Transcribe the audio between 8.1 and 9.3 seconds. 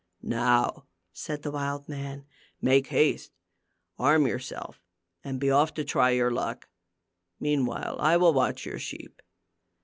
will watch your sheep."